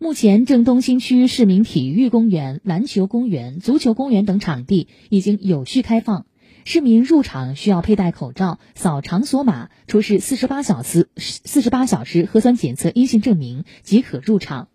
[0.00, 6.24] 目前郑东新区市民体育公园篮球公园足球公园等场地已经有序开放。
[6.64, 14.68] 市民入场需要佩戴口罩扫场所码出示四十八小时四十八小时核酸检测阴性证明即可入场。